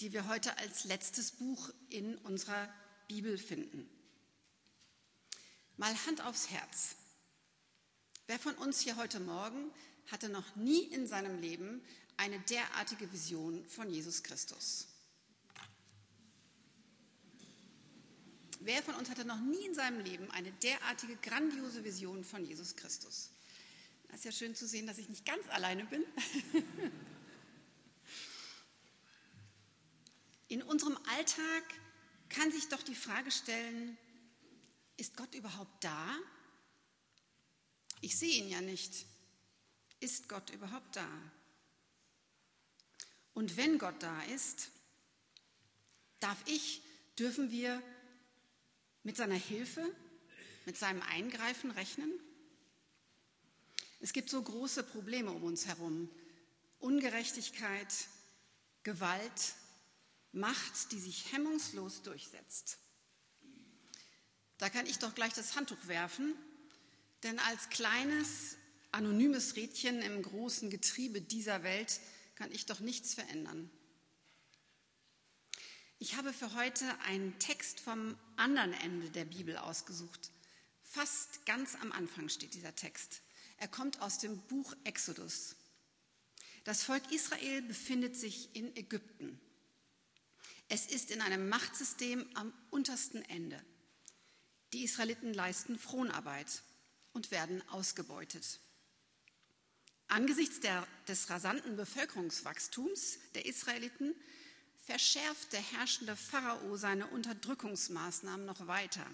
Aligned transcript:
die 0.00 0.12
wir 0.12 0.26
heute 0.28 0.56
als 0.58 0.84
letztes 0.84 1.32
Buch 1.32 1.70
in 1.90 2.16
unserer 2.18 2.72
Bibel 3.06 3.36
finden. 3.36 3.88
Mal 5.76 5.94
Hand 6.06 6.22
aufs 6.22 6.50
Herz. 6.50 6.96
Wer 8.26 8.38
von 8.38 8.54
uns 8.54 8.80
hier 8.80 8.96
heute 8.96 9.20
Morgen 9.20 9.70
hatte 10.10 10.28
noch 10.28 10.56
nie 10.56 10.82
in 10.84 11.06
seinem 11.06 11.38
Leben 11.40 11.82
eine 12.16 12.38
derartige 12.40 13.12
Vision 13.12 13.64
von 13.66 13.90
Jesus 13.90 14.22
Christus? 14.22 14.88
Wer 18.60 18.82
von 18.82 18.94
uns 18.94 19.08
hatte 19.08 19.24
noch 19.24 19.40
nie 19.40 19.64
in 19.66 19.74
seinem 19.74 20.00
Leben 20.00 20.30
eine 20.30 20.52
derartige 20.52 21.16
grandiose 21.16 21.82
Vision 21.82 22.24
von 22.24 22.44
Jesus 22.44 22.76
Christus? 22.76 23.30
Es 24.08 24.16
ist 24.16 24.24
ja 24.24 24.32
schön 24.32 24.54
zu 24.54 24.66
sehen, 24.66 24.86
dass 24.86 24.98
ich 24.98 25.08
nicht 25.08 25.24
ganz 25.24 25.48
alleine 25.48 25.84
bin. 25.84 26.04
In 30.50 30.64
unserem 30.64 30.98
Alltag 31.16 31.62
kann 32.28 32.50
sich 32.50 32.68
doch 32.68 32.82
die 32.82 32.96
Frage 32.96 33.30
stellen, 33.30 33.96
ist 34.96 35.16
Gott 35.16 35.32
überhaupt 35.36 35.84
da? 35.84 36.18
Ich 38.00 38.18
sehe 38.18 38.42
ihn 38.42 38.48
ja 38.48 38.60
nicht. 38.60 39.06
Ist 40.00 40.28
Gott 40.28 40.50
überhaupt 40.50 40.96
da? 40.96 41.08
Und 43.32 43.56
wenn 43.56 43.78
Gott 43.78 44.02
da 44.02 44.22
ist, 44.24 44.72
darf 46.18 46.42
ich, 46.46 46.82
dürfen 47.16 47.52
wir 47.52 47.80
mit 49.04 49.16
seiner 49.16 49.36
Hilfe, 49.36 49.84
mit 50.66 50.76
seinem 50.76 51.02
Eingreifen 51.02 51.70
rechnen? 51.70 52.10
Es 54.00 54.12
gibt 54.12 54.28
so 54.28 54.42
große 54.42 54.82
Probleme 54.82 55.30
um 55.30 55.44
uns 55.44 55.68
herum. 55.68 56.10
Ungerechtigkeit, 56.80 57.94
Gewalt, 58.82 59.54
Macht, 60.32 60.92
die 60.92 61.00
sich 61.00 61.32
hemmungslos 61.32 62.02
durchsetzt. 62.02 62.78
Da 64.58 64.68
kann 64.68 64.86
ich 64.86 64.98
doch 64.98 65.14
gleich 65.14 65.32
das 65.32 65.56
Handtuch 65.56 65.86
werfen, 65.86 66.34
denn 67.22 67.38
als 67.38 67.68
kleines, 67.70 68.56
anonymes 68.92 69.56
Rädchen 69.56 70.02
im 70.02 70.22
großen 70.22 70.70
Getriebe 70.70 71.20
dieser 71.20 71.62
Welt 71.62 72.00
kann 72.34 72.52
ich 72.52 72.66
doch 72.66 72.80
nichts 72.80 73.14
verändern. 73.14 73.70
Ich 75.98 76.16
habe 76.16 76.32
für 76.32 76.54
heute 76.54 76.86
einen 77.00 77.38
Text 77.38 77.80
vom 77.80 78.16
anderen 78.36 78.72
Ende 78.72 79.10
der 79.10 79.26
Bibel 79.26 79.58
ausgesucht. 79.58 80.30
Fast 80.82 81.44
ganz 81.44 81.74
am 81.74 81.92
Anfang 81.92 82.28
steht 82.30 82.54
dieser 82.54 82.74
Text. 82.74 83.20
Er 83.58 83.68
kommt 83.68 84.00
aus 84.00 84.18
dem 84.18 84.38
Buch 84.46 84.74
Exodus. 84.84 85.56
Das 86.64 86.82
Volk 86.82 87.12
Israel 87.12 87.62
befindet 87.62 88.16
sich 88.16 88.54
in 88.54 88.74
Ägypten. 88.76 89.38
Es 90.72 90.86
ist 90.86 91.10
in 91.10 91.20
einem 91.20 91.48
Machtsystem 91.48 92.24
am 92.34 92.52
untersten 92.70 93.22
Ende. 93.22 93.60
Die 94.72 94.84
Israeliten 94.84 95.34
leisten 95.34 95.76
Fronarbeit 95.76 96.62
und 97.12 97.32
werden 97.32 97.60
ausgebeutet. 97.70 98.60
Angesichts 100.06 100.60
der, 100.60 100.86
des 101.08 101.28
rasanten 101.28 101.74
Bevölkerungswachstums 101.76 103.18
der 103.34 103.46
Israeliten 103.46 104.14
verschärft 104.86 105.52
der 105.52 105.60
herrschende 105.60 106.14
Pharao 106.14 106.76
seine 106.76 107.08
Unterdrückungsmaßnahmen 107.08 108.46
noch 108.46 108.68
weiter. 108.68 109.04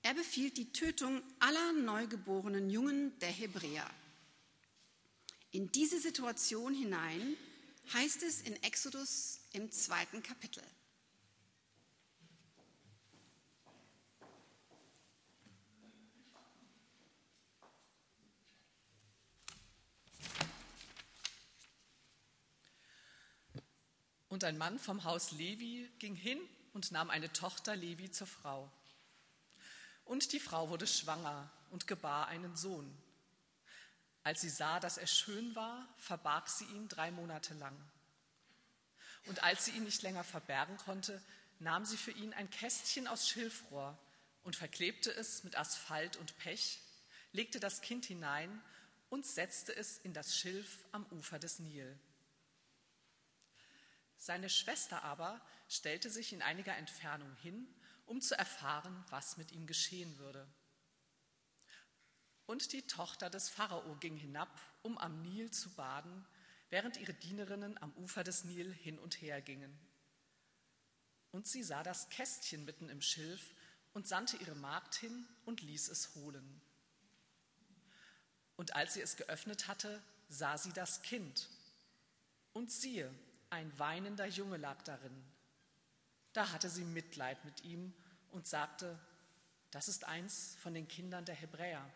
Er 0.00 0.14
befiehlt 0.14 0.56
die 0.56 0.72
Tötung 0.72 1.22
aller 1.38 1.74
neugeborenen 1.74 2.70
Jungen 2.70 3.18
der 3.18 3.30
Hebräer. 3.30 3.90
In 5.50 5.70
diese 5.70 6.00
Situation 6.00 6.72
hinein 6.72 7.36
heißt 7.92 8.22
es 8.22 8.40
in 8.40 8.60
Exodus 8.62 9.40
im 9.56 9.72
zweiten 9.72 10.22
Kapitel. 10.22 10.62
Und 24.28 24.44
ein 24.44 24.58
Mann 24.58 24.78
vom 24.78 25.04
Haus 25.04 25.32
Levi 25.32 25.90
ging 25.98 26.14
hin 26.14 26.38
und 26.74 26.92
nahm 26.92 27.08
eine 27.08 27.32
Tochter 27.32 27.74
Levi 27.74 28.10
zur 28.10 28.26
Frau. 28.26 28.70
Und 30.04 30.34
die 30.34 30.40
Frau 30.40 30.68
wurde 30.68 30.86
schwanger 30.86 31.50
und 31.70 31.86
gebar 31.86 32.26
einen 32.28 32.54
Sohn. 32.56 32.94
Als 34.22 34.42
sie 34.42 34.50
sah, 34.50 34.80
dass 34.80 34.98
er 34.98 35.06
schön 35.06 35.56
war, 35.56 35.88
verbarg 35.96 36.50
sie 36.50 36.66
ihn 36.66 36.88
drei 36.88 37.10
Monate 37.10 37.54
lang. 37.54 37.74
Und 39.26 39.42
als 39.42 39.64
sie 39.64 39.72
ihn 39.72 39.84
nicht 39.84 40.02
länger 40.02 40.24
verbergen 40.24 40.76
konnte, 40.78 41.20
nahm 41.58 41.84
sie 41.84 41.96
für 41.96 42.12
ihn 42.12 42.32
ein 42.32 42.50
Kästchen 42.50 43.06
aus 43.06 43.28
Schilfrohr 43.28 43.98
und 44.44 44.56
verklebte 44.56 45.10
es 45.12 45.44
mit 45.44 45.56
Asphalt 45.56 46.16
und 46.16 46.36
Pech, 46.38 46.80
legte 47.32 47.60
das 47.60 47.80
Kind 47.80 48.06
hinein 48.06 48.62
und 49.10 49.26
setzte 49.26 49.74
es 49.74 49.98
in 49.98 50.12
das 50.12 50.36
Schilf 50.36 50.84
am 50.92 51.04
Ufer 51.10 51.38
des 51.38 51.58
Nil. 51.58 51.98
Seine 54.16 54.48
Schwester 54.48 55.02
aber 55.02 55.40
stellte 55.68 56.10
sich 56.10 56.32
in 56.32 56.42
einiger 56.42 56.76
Entfernung 56.76 57.34
hin 57.42 57.66
um 58.06 58.20
zu 58.20 58.38
erfahren, 58.38 59.04
was 59.10 59.36
mit 59.36 59.52
ihm 59.52 59.66
geschehen 59.66 60.18
würde. 60.18 60.46
Und 62.46 62.72
die 62.72 62.82
Tochter 62.82 63.28
des 63.28 63.48
Pharao 63.48 63.96
ging 63.96 64.16
hinab, 64.16 64.48
um 64.82 64.96
am 64.98 65.22
Nil 65.22 65.50
zu 65.50 65.68
baden, 65.70 66.24
während 66.76 66.98
ihre 66.98 67.14
Dienerinnen 67.14 67.82
am 67.82 67.90
Ufer 67.94 68.22
des 68.22 68.44
Nil 68.44 68.70
hin 68.70 68.98
und 68.98 69.22
her 69.22 69.40
gingen. 69.40 69.74
Und 71.32 71.46
sie 71.46 71.62
sah 71.62 71.82
das 71.82 72.10
Kästchen 72.10 72.66
mitten 72.66 72.90
im 72.90 73.00
Schilf 73.00 73.54
und 73.94 74.06
sandte 74.06 74.36
ihre 74.36 74.54
Magd 74.56 74.94
hin 74.94 75.26
und 75.46 75.62
ließ 75.62 75.88
es 75.88 76.14
holen. 76.16 76.60
Und 78.56 78.76
als 78.76 78.92
sie 78.92 79.00
es 79.00 79.16
geöffnet 79.16 79.68
hatte, 79.68 80.02
sah 80.28 80.58
sie 80.58 80.74
das 80.74 81.00
Kind. 81.00 81.48
Und 82.52 82.70
siehe, 82.70 83.10
ein 83.48 83.72
weinender 83.78 84.26
Junge 84.26 84.58
lag 84.58 84.82
darin. 84.82 85.24
Da 86.34 86.52
hatte 86.52 86.68
sie 86.68 86.84
Mitleid 86.84 87.42
mit 87.46 87.64
ihm 87.64 87.94
und 88.32 88.46
sagte, 88.46 88.98
das 89.70 89.88
ist 89.88 90.04
eins 90.04 90.56
von 90.60 90.74
den 90.74 90.88
Kindern 90.88 91.24
der 91.24 91.36
Hebräer. 91.36 91.90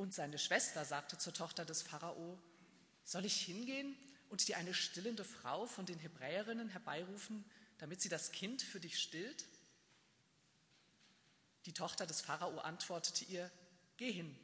Und 0.00 0.14
seine 0.14 0.38
Schwester 0.38 0.86
sagte 0.86 1.18
zur 1.18 1.34
Tochter 1.34 1.66
des 1.66 1.82
Pharao, 1.82 2.38
soll 3.04 3.26
ich 3.26 3.38
hingehen 3.42 3.94
und 4.30 4.48
dir 4.48 4.56
eine 4.56 4.72
stillende 4.72 5.24
Frau 5.24 5.66
von 5.66 5.84
den 5.84 5.98
Hebräerinnen 5.98 6.70
herbeirufen, 6.70 7.44
damit 7.76 8.00
sie 8.00 8.08
das 8.08 8.32
Kind 8.32 8.62
für 8.62 8.80
dich 8.80 8.98
stillt? 8.98 9.44
Die 11.66 11.74
Tochter 11.74 12.06
des 12.06 12.22
Pharao 12.22 12.60
antwortete 12.60 13.26
ihr, 13.26 13.50
geh 13.98 14.10
hin. 14.10 14.34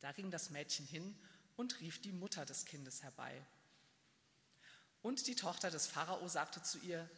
Da 0.00 0.12
ging 0.12 0.30
das 0.30 0.48
Mädchen 0.48 0.86
hin 0.86 1.14
und 1.56 1.78
rief 1.80 2.00
die 2.00 2.12
Mutter 2.12 2.46
des 2.46 2.64
Kindes 2.64 3.02
herbei. 3.02 3.44
Und 5.02 5.26
die 5.26 5.36
Tochter 5.36 5.70
des 5.70 5.86
Pharao 5.86 6.26
sagte 6.28 6.62
zu 6.62 6.78
ihr, 6.78 7.10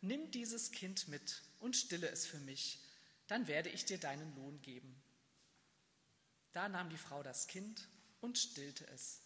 nimm 0.00 0.30
dieses 0.30 0.70
Kind 0.70 1.08
mit 1.08 1.42
und 1.60 1.76
stille 1.76 2.08
es 2.08 2.24
für 2.24 2.40
mich, 2.40 2.80
dann 3.26 3.48
werde 3.48 3.68
ich 3.68 3.84
dir 3.84 3.98
deinen 4.00 4.34
Lohn 4.34 4.62
geben. 4.62 4.98
Da 6.52 6.68
nahm 6.68 6.88
die 6.90 6.96
Frau 6.96 7.22
das 7.22 7.46
Kind 7.46 7.88
und 8.20 8.38
stillte 8.38 8.86
es. 8.88 9.20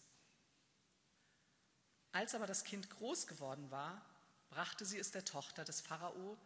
Als 2.11 2.35
aber 2.35 2.45
das 2.45 2.63
Kind 2.63 2.89
groß 2.89 3.27
geworden 3.27 3.71
war, 3.71 4.05
brachte 4.49 4.85
sie 4.85 4.99
es 4.99 5.11
der 5.11 5.25
Tochter 5.25 5.63
des 5.63 5.81
Pharao 5.81 6.37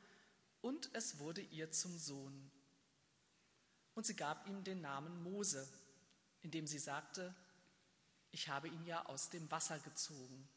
und 0.62 0.90
es 0.94 1.20
wurde 1.20 1.42
ihr 1.42 1.72
zum 1.72 1.98
Sohn. 1.98 2.52
Und 3.94 4.06
sie 4.06 4.16
gab 4.16 4.48
ihm 4.48 4.64
den 4.64 4.80
Namen 4.80 5.24
Mose, 5.24 5.68
indem 6.42 6.68
sie 6.68 6.80
sagte, 6.80 7.36
ich 8.32 8.48
habe 8.48 8.68
ihn 8.68 8.86
ja 8.86 9.06
aus 9.08 9.30
dem 9.30 9.50
Wasser 9.52 9.80
gezogen. 9.80 10.48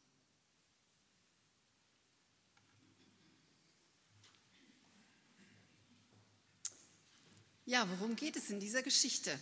Ja, 7.65 7.89
worum 7.89 8.15
geht 8.15 8.35
es 8.35 8.49
in 8.49 8.59
dieser 8.59 8.83
Geschichte? 8.83 9.39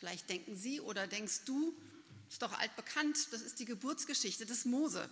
Vielleicht 0.00 0.30
denken 0.30 0.56
Sie 0.56 0.80
oder 0.80 1.06
denkst 1.06 1.42
du, 1.44 1.76
ist 2.30 2.40
doch 2.40 2.58
altbekannt, 2.58 3.28
das 3.32 3.42
ist 3.42 3.58
die 3.58 3.66
Geburtsgeschichte 3.66 4.46
des 4.46 4.64
Mose. 4.64 5.10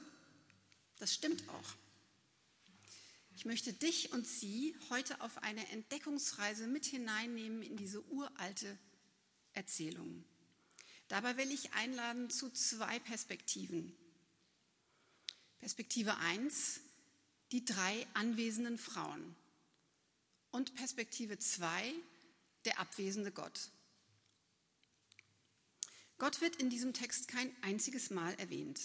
Das 0.99 1.13
stimmt 1.13 1.47
auch. 1.51 1.75
Ich 3.37 3.45
möchte 3.45 3.75
dich 3.75 4.13
und 4.13 4.27
Sie 4.27 4.75
heute 4.89 5.21
auf 5.21 5.43
eine 5.43 5.69
Entdeckungsreise 5.73 6.67
mit 6.67 6.87
hineinnehmen 6.87 7.61
in 7.61 7.77
diese 7.77 8.03
uralte 8.11 8.79
Erzählung. 9.53 10.25
Dabei 11.09 11.37
will 11.37 11.53
ich 11.53 11.75
einladen 11.75 12.31
zu 12.31 12.51
zwei 12.51 12.99
Perspektiven. 12.99 13.95
Perspektive 15.59 16.17
1, 16.17 16.81
die 17.53 17.67
drei 17.67 18.07
anwesenden 18.15 18.79
Frauen 18.79 19.37
und 20.51 20.75
Perspektive 20.77 21.39
2, 21.39 21.93
der 22.65 22.81
abwesende 22.81 23.33
Gott. 23.33 23.71
Gott 26.19 26.41
wird 26.41 26.57
in 26.57 26.69
diesem 26.69 26.93
Text 26.93 27.29
kein 27.29 27.51
einziges 27.63 28.11
Mal 28.11 28.35
erwähnt. 28.35 28.81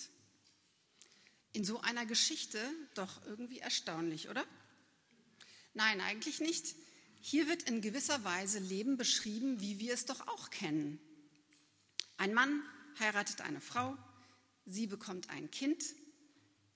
In 1.51 1.65
so 1.65 1.81
einer 1.81 2.06
Geschichte 2.06 2.59
doch 2.94 3.25
irgendwie 3.25 3.59
erstaunlich, 3.59 4.30
oder? 4.30 4.45
Nein, 5.74 6.00
eigentlich 6.01 6.39
nicht. 6.39 6.75
Hier 7.21 7.47
wird 7.47 7.63
in 7.63 7.81
gewisser 7.81 8.24
Weise 8.24 8.59
Leben 8.59 8.97
beschrieben, 8.97 9.59
wie 9.62 9.80
wir 9.80 9.94
es 9.94 10.06
doch 10.06 10.27
auch 10.27 10.50
kennen. 10.50 11.00
Ein 12.18 12.33
Mann 12.33 12.62
heiratet 13.00 13.41
eine 13.41 13.62
Frau, 13.62 13.97
sie 14.65 14.88
bekommt 14.88 15.29
ein 15.29 15.50
Kind. 15.50 15.83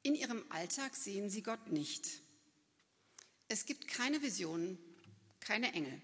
In 0.02 0.16
ihrem 0.16 0.44
Alltag 0.50 0.96
sehen 0.96 1.30
sie 1.30 1.44
Gott 1.44 1.72
nicht. 1.72 2.22
Es 3.48 3.66
gibt 3.66 3.88
keine 3.88 4.22
Visionen, 4.22 4.78
keine 5.40 5.74
Engel. 5.74 6.02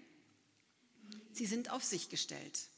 Sie 1.32 1.46
sind 1.46 1.70
auf 1.70 1.82
sich 1.82 2.08
gestellt. 2.08 2.68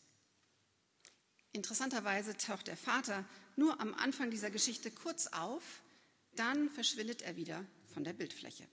Interessanterweise 1.57 2.37
taucht 2.37 2.67
der 2.67 2.77
Vater 2.77 3.25
nur 3.57 3.81
am 3.81 3.95
Anfang 3.95 4.31
dieser 4.31 4.51
Geschichte 4.51 4.91
kurz 4.91 5.27
auf, 5.29 5.63
dann 6.35 6.69
verschwindet 6.69 7.23
er 7.23 7.37
wieder 7.37 7.65
von 7.95 8.05
der 8.05 8.13
Bildfläche. 8.13 8.69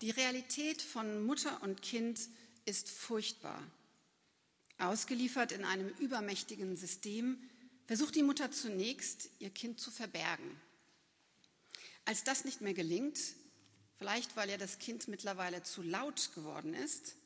Die 0.00 0.10
Realität 0.10 0.80
von 0.80 1.26
Mutter 1.26 1.60
und 1.64 1.82
Kind 1.82 2.20
ist 2.66 2.88
furchtbar. 2.88 3.60
Ausgeliefert 4.78 5.50
in 5.50 5.64
einem 5.64 5.88
übermächtigen 5.98 6.76
System 6.76 7.42
versucht 7.86 8.14
die 8.14 8.22
Mutter 8.22 8.52
zunächst, 8.52 9.30
ihr 9.40 9.50
Kind 9.50 9.80
zu 9.80 9.90
verbergen. 9.90 10.60
Als 12.04 12.22
das 12.22 12.44
nicht 12.44 12.60
mehr 12.60 12.74
gelingt, 12.74 13.18
vielleicht 13.96 14.36
weil 14.36 14.50
ihr 14.50 14.58
das 14.58 14.78
Kind 14.78 15.08
mittlerweile 15.08 15.64
zu 15.64 15.82
laut 15.82 16.30
geworden 16.36 16.74
ist, 16.74 17.16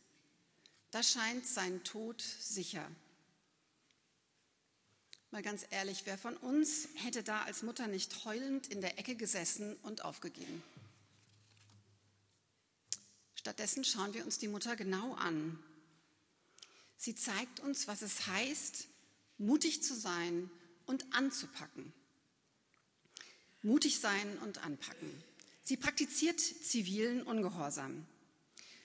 da 0.93 1.03
scheint 1.03 1.47
sein 1.47 1.85
Tod 1.85 2.23
sicher. 2.23 2.91
Mal 5.33 5.43
ganz 5.43 5.65
ehrlich, 5.71 6.03
wer 6.05 6.19
von 6.19 6.37
uns 6.37 6.89
hätte 6.97 7.23
da 7.23 7.45
als 7.45 7.63
Mutter 7.63 7.87
nicht 7.87 8.27
heulend 8.27 8.67
in 8.67 8.83
der 8.83 8.99
Ecke 8.99 9.15
gesessen 9.15 9.77
und 9.77 10.05
aufgegeben? 10.05 10.63
Stattdessen 13.35 13.83
schauen 13.83 14.13
wir 14.13 14.27
uns 14.27 14.39
die 14.39 14.49
Mutter 14.49 14.77
genau 14.77 15.15
an. 15.15 15.59
Sie 16.99 17.15
zeigt 17.15 17.61
uns, 17.61 17.89
was 17.89 18.03
es 18.03 18.27
heißt, 18.27 18.89
mutig 19.39 19.83
zu 19.83 19.95
sein 19.95 20.51
und 20.85 21.15
anzupacken. 21.15 21.95
Mutig 23.63 24.01
sein 24.01 24.37
und 24.41 24.63
anpacken. 24.63 25.11
Sie 25.63 25.79
praktiziert 25.79 26.41
zivilen 26.41 27.23
Ungehorsam. 27.23 28.07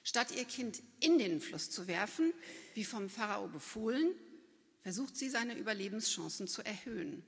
Statt 0.01 0.31
ihr 0.31 0.45
Kind 0.45 0.81
in 1.01 1.17
den 1.17 1.41
Fluss 1.41 1.69
zu 1.69 1.87
werfen, 1.87 2.31
wie 2.73 2.85
vom 2.85 3.09
Pharao 3.09 3.49
befohlen, 3.49 4.15
versucht 4.87 5.17
sie 5.17 5.29
seine 5.29 5.53
Überlebenschancen 5.57 6.47
zu 6.47 6.61
erhöhen. 6.61 7.21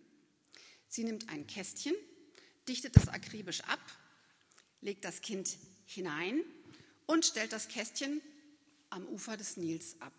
Sie 0.88 1.04
nimmt 1.04 1.28
ein 1.28 1.46
Kästchen, 1.46 1.94
dichtet 2.70 2.96
es 2.96 3.10
akribisch 3.10 3.60
ab, 3.66 3.82
legt 4.80 5.04
das 5.04 5.20
Kind 5.20 5.58
hinein 5.86 6.42
und 7.06 7.26
stellt 7.26 7.52
das 7.52 7.68
Kästchen 7.68 8.22
am 8.90 9.06
Ufer 9.08 9.36
des 9.36 9.58
Nils 9.58 10.00
ab. 10.00 10.14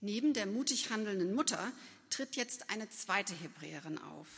Neben 0.00 0.32
der 0.32 0.46
mutig 0.46 0.90
handelnden 0.90 1.34
Mutter 1.34 1.72
tritt 2.08 2.36
jetzt 2.36 2.70
eine 2.70 2.88
zweite 2.88 3.34
Hebräerin 3.34 3.98
auf. 3.98 4.28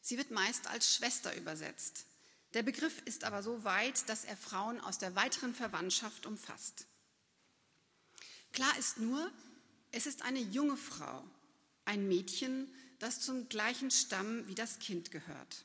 Sie 0.00 0.18
wird 0.18 0.30
meist 0.30 0.68
als 0.68 0.94
Schwester 0.94 1.36
übersetzt. 1.36 2.06
Der 2.54 2.62
Begriff 2.62 3.02
ist 3.06 3.24
aber 3.24 3.42
so 3.42 3.64
weit, 3.64 4.08
dass 4.08 4.24
er 4.24 4.36
Frauen 4.36 4.78
aus 4.78 4.98
der 4.98 5.16
weiteren 5.16 5.52
Verwandtschaft 5.52 6.26
umfasst. 6.26 6.86
Klar 8.52 8.76
ist 8.78 8.98
nur, 8.98 9.30
es 9.92 10.06
ist 10.06 10.22
eine 10.22 10.40
junge 10.40 10.76
Frau, 10.76 11.24
ein 11.84 12.08
Mädchen, 12.08 12.72
das 12.98 13.20
zum 13.20 13.48
gleichen 13.48 13.90
Stamm 13.90 14.46
wie 14.48 14.54
das 14.54 14.78
Kind 14.78 15.10
gehört. 15.10 15.64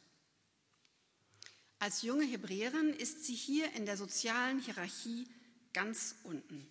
Als 1.80 2.02
junge 2.02 2.26
Hebräerin 2.26 2.94
ist 2.94 3.26
sie 3.26 3.36
hier 3.36 3.72
in 3.74 3.86
der 3.86 3.98
sozialen 3.98 4.60
Hierarchie 4.60 5.28
ganz 5.74 6.16
unten. 6.24 6.66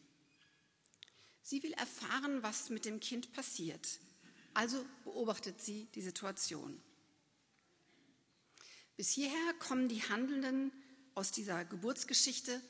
Sie 1.43 1.63
will 1.63 1.73
erfahren, 1.73 2.43
was 2.43 2.71
mit 2.71 2.85
dem 2.85 3.01
Kind 3.01 3.33
passiert. 3.33 3.99
Also 4.55 4.85
beobachtet 5.05 5.61
sie 5.61 5.87
die 5.95 6.03
Situation. 6.03 6.81
Bis 8.97 9.11
hierher 9.11 9.55
kommen 9.59 9.89
die 9.89 10.03
Handelnden 10.03 10.73
aus 11.15 11.33
dieser 11.33 11.65
Geburtsgeschichte 11.65 12.63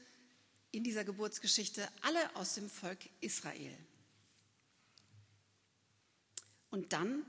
in 0.72 0.82
dieser 0.82 1.04
Geburtsgeschichte 1.04 1.88
alle 2.00 2.34
aus 2.34 2.54
dem 2.54 2.68
Volk 2.68 2.98
Israel. 3.20 3.76
Und 6.70 6.92
dann 6.94 7.24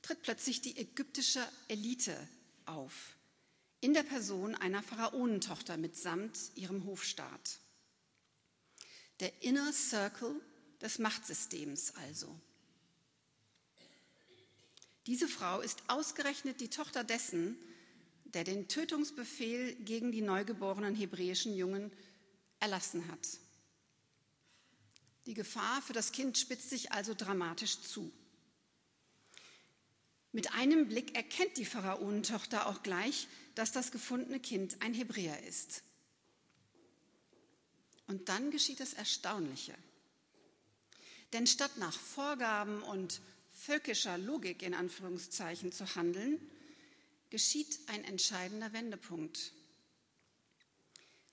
tritt 0.00 0.22
plötzlich 0.22 0.62
die 0.62 0.76
ägyptische 0.76 1.46
Elite 1.68 2.16
auf, 2.64 3.16
in 3.80 3.92
der 3.92 4.02
Person 4.02 4.54
einer 4.54 4.82
Pharaonentochter 4.82 5.76
mitsamt 5.76 6.38
ihrem 6.54 6.86
Hofstaat. 6.86 7.58
Der 9.20 9.42
Inner 9.42 9.72
Circle 9.72 10.40
des 10.80 10.98
Machtsystems 10.98 11.94
also. 11.96 12.34
Diese 15.06 15.28
Frau 15.28 15.60
ist 15.60 15.82
ausgerechnet 15.88 16.60
die 16.60 16.70
Tochter 16.70 17.04
dessen, 17.04 17.56
der 18.24 18.44
den 18.44 18.68
Tötungsbefehl 18.68 19.74
gegen 19.74 20.12
die 20.12 20.22
neugeborenen 20.22 20.94
hebräischen 20.94 21.54
Jungen 21.54 21.92
erlassen 22.62 23.06
hat. 23.08 23.28
Die 25.26 25.34
Gefahr 25.34 25.82
für 25.82 25.92
das 25.92 26.12
Kind 26.12 26.38
spitzt 26.38 26.70
sich 26.70 26.92
also 26.92 27.14
dramatisch 27.14 27.80
zu. 27.82 28.10
Mit 30.32 30.54
einem 30.54 30.88
Blick 30.88 31.14
erkennt 31.14 31.58
die 31.58 31.66
Pharaonentochter 31.66 32.66
auch 32.66 32.82
gleich, 32.82 33.28
dass 33.54 33.72
das 33.72 33.92
gefundene 33.92 34.40
Kind 34.40 34.80
ein 34.80 34.94
Hebräer 34.94 35.42
ist. 35.46 35.82
Und 38.06 38.28
dann 38.28 38.50
geschieht 38.50 38.80
das 38.80 38.94
Erstaunliche. 38.94 39.74
Denn 41.32 41.46
statt 41.46 41.76
nach 41.76 41.92
Vorgaben 41.92 42.82
und 42.82 43.20
völkischer 43.50 44.18
Logik 44.18 44.62
in 44.62 44.74
Anführungszeichen 44.74 45.72
zu 45.72 45.94
handeln, 45.94 46.40
geschieht 47.30 47.78
ein 47.86 48.04
entscheidender 48.04 48.72
Wendepunkt. 48.72 49.52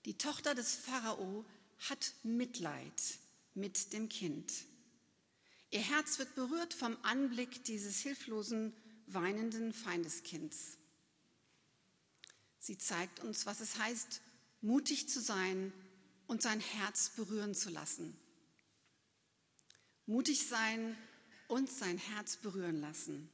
Die 0.09 0.17
Tochter 0.17 0.55
des 0.55 0.73
Pharao 0.73 1.45
hat 1.87 2.15
Mitleid 2.23 3.19
mit 3.53 3.93
dem 3.93 4.09
Kind. 4.09 4.51
Ihr 5.69 5.81
Herz 5.81 6.17
wird 6.17 6.33
berührt 6.33 6.73
vom 6.73 6.97
Anblick 7.03 7.63
dieses 7.65 7.99
hilflosen, 7.99 8.73
weinenden 9.05 9.71
Feindeskinds. 9.71 10.79
Sie 12.57 12.79
zeigt 12.79 13.19
uns, 13.19 13.45
was 13.45 13.59
es 13.59 13.77
heißt, 13.77 14.21
mutig 14.61 15.09
zu 15.09 15.21
sein 15.21 15.71
und 16.25 16.41
sein 16.41 16.59
Herz 16.59 17.11
berühren 17.15 17.53
zu 17.53 17.69
lassen. 17.69 18.17
Mutig 20.07 20.47
sein 20.47 20.97
und 21.47 21.69
sein 21.69 21.99
Herz 21.99 22.37
berühren 22.37 22.81
lassen. 22.81 23.29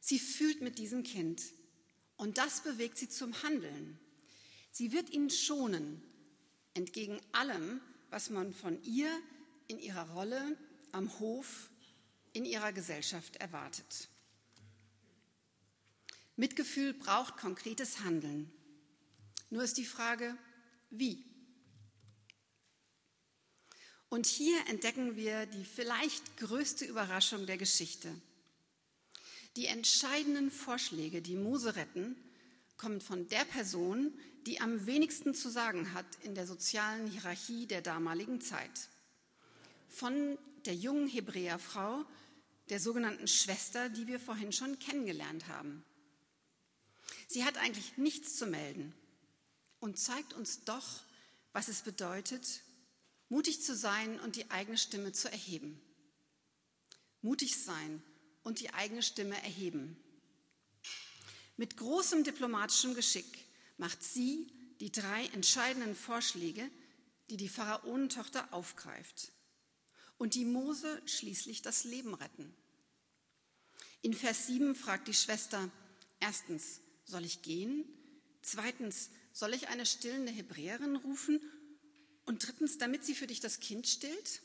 Sie 0.00 0.18
fühlt 0.18 0.62
mit 0.62 0.78
diesem 0.78 1.02
Kind 1.02 1.42
und 2.16 2.38
das 2.38 2.62
bewegt 2.62 2.96
sie 2.96 3.10
zum 3.10 3.42
Handeln. 3.42 4.00
Sie 4.76 4.90
wird 4.90 5.10
ihn 5.10 5.30
schonen, 5.30 6.02
entgegen 6.74 7.20
allem, 7.30 7.80
was 8.10 8.28
man 8.28 8.52
von 8.52 8.82
ihr 8.82 9.08
in 9.68 9.78
ihrer 9.78 10.10
Rolle 10.10 10.58
am 10.90 11.16
Hof, 11.20 11.70
in 12.32 12.44
ihrer 12.44 12.72
Gesellschaft 12.72 13.36
erwartet. 13.36 14.08
Mitgefühl 16.34 16.92
braucht 16.92 17.36
konkretes 17.36 18.00
Handeln. 18.00 18.50
Nur 19.48 19.62
ist 19.62 19.76
die 19.76 19.84
Frage, 19.84 20.36
wie? 20.90 21.24
Und 24.08 24.26
hier 24.26 24.58
entdecken 24.66 25.14
wir 25.14 25.46
die 25.46 25.64
vielleicht 25.64 26.36
größte 26.38 26.84
Überraschung 26.84 27.46
der 27.46 27.58
Geschichte. 27.58 28.12
Die 29.54 29.66
entscheidenden 29.66 30.50
Vorschläge, 30.50 31.22
die 31.22 31.36
Mose 31.36 31.76
retten, 31.76 32.16
kommen 32.76 33.00
von 33.00 33.28
der 33.28 33.44
Person, 33.44 34.12
die 34.46 34.60
am 34.60 34.86
wenigsten 34.86 35.34
zu 35.34 35.48
sagen 35.48 35.94
hat 35.94 36.06
in 36.22 36.34
der 36.34 36.46
sozialen 36.46 37.06
Hierarchie 37.06 37.66
der 37.66 37.80
damaligen 37.80 38.40
Zeit. 38.40 38.88
Von 39.88 40.38
der 40.66 40.74
jungen 40.74 41.08
Hebräerfrau, 41.08 42.04
der 42.68 42.80
sogenannten 42.80 43.28
Schwester, 43.28 43.88
die 43.88 44.06
wir 44.06 44.18
vorhin 44.18 44.52
schon 44.52 44.78
kennengelernt 44.78 45.48
haben. 45.48 45.84
Sie 47.28 47.44
hat 47.44 47.58
eigentlich 47.58 47.96
nichts 47.96 48.36
zu 48.36 48.46
melden 48.46 48.94
und 49.80 49.98
zeigt 49.98 50.32
uns 50.32 50.64
doch, 50.64 51.02
was 51.52 51.68
es 51.68 51.82
bedeutet, 51.82 52.62
mutig 53.28 53.62
zu 53.62 53.74
sein 53.74 54.18
und 54.20 54.36
die 54.36 54.50
eigene 54.50 54.78
Stimme 54.78 55.12
zu 55.12 55.30
erheben. 55.30 55.80
Mutig 57.22 57.62
sein 57.62 58.02
und 58.42 58.60
die 58.60 58.72
eigene 58.74 59.02
Stimme 59.02 59.36
erheben. 59.42 59.96
Mit 61.56 61.76
großem 61.76 62.24
diplomatischem 62.24 62.94
Geschick 62.94 63.44
macht 63.78 64.02
sie 64.02 64.46
die 64.80 64.90
drei 64.90 65.26
entscheidenden 65.26 65.94
Vorschläge, 65.94 66.68
die 67.30 67.36
die 67.36 67.48
Pharaonentochter 67.48 68.52
aufgreift. 68.52 69.30
und 70.16 70.34
die 70.34 70.44
Mose 70.44 71.02
schließlich 71.06 71.62
das 71.62 71.84
Leben 71.84 72.14
retten. 72.14 72.54
In 74.02 74.14
Vers 74.14 74.46
7 74.46 74.74
fragt 74.74 75.08
die 75.08 75.14
Schwester, 75.14 75.70
erstens, 76.20 76.80
soll 77.04 77.24
ich 77.24 77.42
gehen? 77.42 77.84
Zweitens, 78.42 79.10
soll 79.32 79.54
ich 79.54 79.68
eine 79.68 79.86
stillende 79.86 80.32
Hebräerin 80.32 80.96
rufen? 80.96 81.40
Und 82.26 82.46
drittens, 82.46 82.78
damit 82.78 83.04
sie 83.04 83.14
für 83.14 83.26
dich 83.26 83.40
das 83.40 83.60
Kind 83.60 83.86
stillt? 83.86 84.42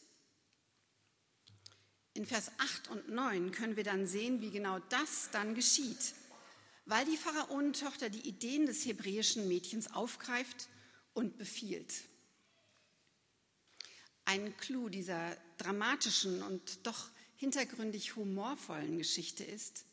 In 2.13 2.25
Vers 2.25 2.51
8 2.57 2.89
und 2.89 3.09
9 3.09 3.51
können 3.51 3.75
wir 3.75 3.83
dann 3.83 4.07
sehen, 4.07 4.41
wie 4.41 4.51
genau 4.51 4.79
das 4.89 5.29
dann 5.31 5.55
geschieht, 5.55 6.13
weil 6.89 7.05
die 7.05 7.17
Pharaonentochter 7.17 8.09
die 8.09 8.27
Ideen 8.27 8.65
des 8.65 8.83
hebräischen 8.83 9.47
Mädchens 9.47 9.93
aufgreift 9.93 10.69
und 11.13 11.37
befiehlt. 11.37 11.93
Ein 14.25 14.57
Clou 14.57 14.89
dieser 14.89 15.37
dramatischen 15.57 16.41
und 16.41 16.85
doch 16.87 17.09
hintergründig 17.35 18.15
humorvollen 18.15 18.97
Geschichte 18.97 19.43
ist, 19.43 19.85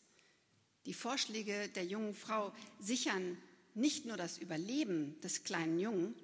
die 0.87 0.95
Vorschläge 0.95 1.69
der 1.69 1.85
jungen 1.85 2.15
Frau 2.15 2.55
sichern 2.81 3.37
nicht 3.75 4.07
nur 4.07 4.17
das 4.17 4.39
Überleben 4.39 5.21
des 5.21 5.45
kleinen 5.45 5.79
Jungen, 5.79 6.15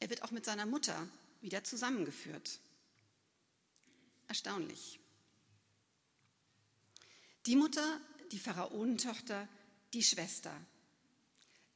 er 0.00 0.10
wird 0.10 0.22
auch 0.22 0.32
mit 0.32 0.44
seiner 0.44 0.66
Mutter 0.66 1.08
wieder 1.40 1.64
zusammengeführt. 1.64 2.60
Erstaunlich. 4.28 5.00
Die 7.46 7.56
Mutter, 7.56 8.00
die 8.34 8.40
Pharaonentochter, 8.40 9.48
die 9.92 10.02
Schwester. 10.02 10.52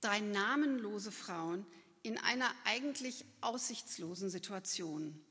Drei 0.01 0.19
namenlose 0.19 1.13
Frauen 1.13 1.65
in 2.03 2.19
einer 2.19 2.53
eigentlich 2.65 3.25
aussichtslosen 3.41 4.29
Situation. 4.29 5.25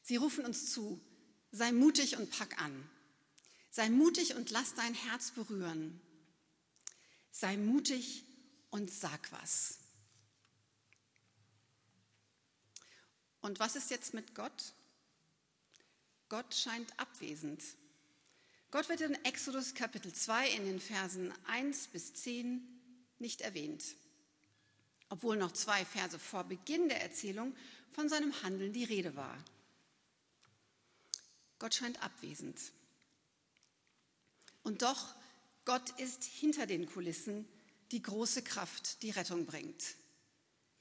Sie 0.00 0.16
rufen 0.16 0.46
uns 0.46 0.72
zu, 0.72 0.98
sei 1.52 1.72
mutig 1.72 2.16
und 2.16 2.30
pack 2.30 2.58
an. 2.60 2.90
Sei 3.70 3.90
mutig 3.90 4.34
und 4.34 4.50
lass 4.50 4.74
dein 4.76 4.94
Herz 4.94 5.32
berühren. 5.32 6.00
Sei 7.30 7.58
mutig 7.58 8.24
und 8.70 8.90
sag 8.90 9.30
was. 9.30 9.78
Und 13.42 13.60
was 13.60 13.76
ist 13.76 13.90
jetzt 13.90 14.14
mit 14.14 14.34
Gott? 14.34 14.72
Gott 16.30 16.54
scheint 16.54 16.98
abwesend. 16.98 17.62
Gott 18.74 18.88
wird 18.88 19.02
in 19.02 19.24
Exodus 19.24 19.74
Kapitel 19.74 20.12
2 20.12 20.50
in 20.50 20.64
den 20.64 20.80
Versen 20.80 21.32
1 21.46 21.86
bis 21.92 22.12
10 22.12 22.60
nicht 23.20 23.40
erwähnt, 23.40 23.84
obwohl 25.08 25.36
noch 25.36 25.52
zwei 25.52 25.84
Verse 25.84 26.18
vor 26.18 26.42
Beginn 26.42 26.88
der 26.88 27.00
Erzählung 27.00 27.54
von 27.92 28.08
seinem 28.08 28.34
Handeln 28.42 28.72
die 28.72 28.82
Rede 28.82 29.14
war. 29.14 29.38
Gott 31.60 31.72
scheint 31.72 32.02
abwesend. 32.02 32.58
Und 34.64 34.82
doch, 34.82 35.14
Gott 35.64 35.90
ist 36.00 36.24
hinter 36.24 36.66
den 36.66 36.86
Kulissen 36.86 37.46
die 37.92 38.02
große 38.02 38.42
Kraft, 38.42 39.04
die 39.04 39.10
Rettung 39.10 39.46
bringt. 39.46 39.84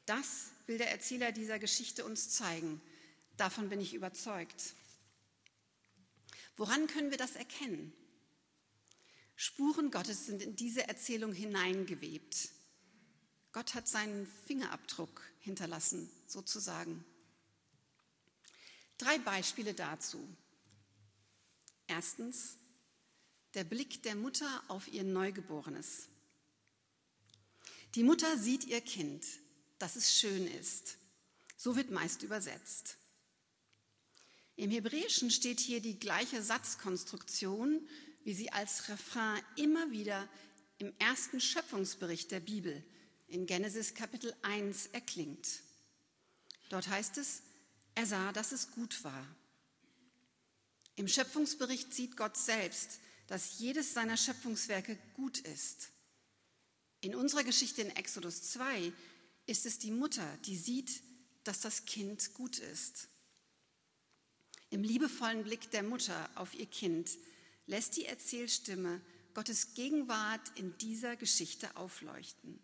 Das 0.08 0.48
will 0.66 0.80
der 0.80 0.90
Erzähler 0.90 1.32
dieser 1.32 1.60
Geschichte 1.60 2.06
uns 2.06 2.32
zeigen. 2.32 2.82
Davon 3.38 3.70
bin 3.70 3.80
ich 3.80 3.94
überzeugt. 3.94 4.74
Woran 6.56 6.88
können 6.88 7.12
wir 7.12 7.18
das 7.18 7.36
erkennen? 7.36 7.94
Spuren 9.36 9.92
Gottes 9.92 10.26
sind 10.26 10.42
in 10.42 10.56
diese 10.56 10.88
Erzählung 10.88 11.34
hineingewebt. 11.34 12.50
Gott 13.52 13.74
hat 13.74 13.88
seinen 13.88 14.28
Fingerabdruck 14.46 15.22
hinterlassen, 15.40 16.10
sozusagen. 16.28 17.04
Drei 18.98 19.18
Beispiele 19.20 19.74
dazu. 19.74 20.28
Erstens, 21.88 22.58
der 23.54 23.64
Blick 23.64 24.02
der 24.04 24.16
Mutter 24.16 24.64
auf 24.68 24.88
ihr 24.88 25.04
Neugeborenes. 25.04 26.08
Die 27.96 28.04
Mutter 28.04 28.38
sieht 28.38 28.64
ihr 28.64 28.82
Kind, 28.82 29.26
dass 29.78 29.96
es 29.96 30.18
schön 30.18 30.48
ist. 30.48 30.98
So 31.58 31.76
wird 31.76 31.92
meist 31.92 32.24
übersetzt. 32.24 32.98
Im 34.56 34.70
Hebräischen 34.70 35.32
steht 35.32 35.60
hier 35.60 35.82
die 35.82 36.00
gleiche 36.00 36.42
Satzkonstruktion, 36.42 37.88
wie 38.24 38.34
sie 38.34 38.52
als 38.52 38.88
Refrain 38.90 39.42
immer 39.56 39.92
wieder 39.92 40.30
im 40.78 40.94
ersten 41.00 41.42
Schöpfungsbericht 41.42 42.32
der 42.32 42.40
Bibel 42.40 42.84
in 43.28 43.48
Genesis 43.48 43.94
Kapitel 43.96 44.34
1 44.44 44.88
erklingt. 44.88 45.48
Dort 46.70 46.88
heißt 46.88 47.18
es, 47.18 47.42
er 47.96 48.06
sah, 48.06 48.32
dass 48.32 48.52
es 48.52 48.72
gut 48.72 49.04
war. 49.04 49.28
Im 50.96 51.08
Schöpfungsbericht 51.08 51.94
sieht 51.94 52.16
Gott 52.16 52.38
selbst, 52.38 53.00
dass 53.28 53.60
jedes 53.60 53.94
seiner 53.94 54.18
Schöpfungswerke 54.18 54.98
gut 55.16 55.40
ist. 55.40 55.90
In 57.02 57.16
unserer 57.16 57.44
Geschichte 57.44 57.82
in 57.82 57.90
Exodus 57.96 58.52
2 58.52 58.94
ist 59.48 59.66
es 59.66 59.80
die 59.80 59.92
Mutter, 59.92 60.38
die 60.46 60.58
sieht, 60.58 61.02
dass 61.44 61.60
das 61.60 61.86
Kind 61.86 62.34
gut 62.34 62.60
ist. 62.60 63.08
Im 64.74 64.82
liebevollen 64.82 65.44
Blick 65.44 65.70
der 65.70 65.84
Mutter 65.84 66.28
auf 66.34 66.56
ihr 66.56 66.66
Kind 66.66 67.20
lässt 67.68 67.96
die 67.96 68.08
Erzählstimme 68.08 69.02
Gottes 69.36 69.76
Gegenwart 69.76 70.42
in 70.56 70.76
dieser 70.80 71.16
Geschichte 71.16 71.78
aufleuchten. 71.78 72.60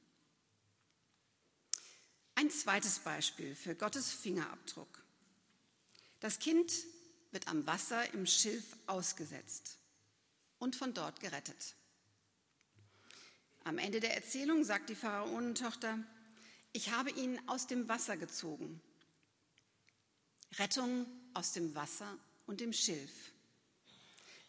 Ein 2.34 2.50
zweites 2.50 2.98
Beispiel 2.98 3.54
für 3.54 3.76
Gottes 3.76 4.12
Fingerabdruck. 4.12 5.04
Das 6.20 6.40
Kind 6.40 6.74
wird 7.30 7.48
am 7.48 7.68
Wasser 7.68 8.12
im 8.16 8.26
Schilf 8.26 8.76
ausgesetzt 8.88 9.78
und 10.58 10.76
von 10.76 10.96
dort 10.96 11.20
gerettet. 11.20 11.76
Am 13.66 13.78
Ende 13.78 14.00
der 14.00 14.16
Erzählung 14.16 14.64
sagt 14.64 14.90
die 14.90 14.96
Pharaonentochter, 14.96 16.00
ich 16.74 16.90
habe 16.90 17.12
ihn 17.12 17.40
aus 17.48 17.68
dem 17.68 17.88
Wasser 17.88 18.18
gezogen. 18.18 18.82
Rettung 20.58 21.06
aus 21.34 21.54
dem 21.54 21.76
Wasser 21.76 22.18
und 22.46 22.62
dem 22.62 22.74
Schilf. 22.74 23.12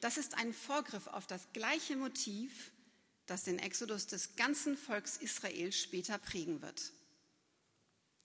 Das 0.01 0.17
ist 0.17 0.35
ein 0.35 0.55
Vorgriff 0.55 1.07
auf 1.07 1.27
das 1.27 1.53
gleiche 1.53 1.97
Motiv, 1.97 2.73
das 3.27 3.45
den 3.45 3.59
Exodus 3.59 4.07
des 4.07 4.35
ganzen 4.37 4.77
Volks 4.77 5.17
Israel 5.19 5.73
später 5.73 6.19
prägen 6.19 6.63
wird. 6.63 6.93